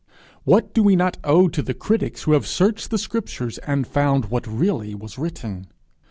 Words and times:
What 0.45 0.73
do 0.73 0.81
we 0.81 0.95
not 0.95 1.19
owe 1.23 1.47
to 1.49 1.61
the 1.61 1.75
critics 1.75 2.23
who 2.23 2.31
have 2.31 2.47
searched 2.47 2.89
the 2.89 2.97
scriptures, 2.97 3.59
and 3.59 3.85
found 3.85 4.31
what 4.31 4.47
really 4.47 4.95
was 4.95 5.19
written! 5.19 5.67